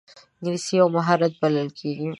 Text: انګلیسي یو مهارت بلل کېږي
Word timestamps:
انګلیسي 0.39 0.73
یو 0.79 0.87
مهارت 0.95 1.33
بلل 1.41 1.69
کېږي 1.79 2.07